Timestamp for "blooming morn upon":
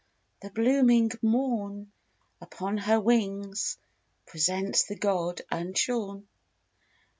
0.49-2.79